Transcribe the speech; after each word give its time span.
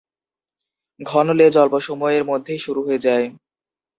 ঘন 0.99 1.27
লেজ 1.31 1.55
অল্প 1.57 1.75
সময়ের 1.79 2.23
মধ্যেই 2.25 2.59
সরু 2.59 2.81
হয়ে 2.83 3.03
যায়। 3.05 3.25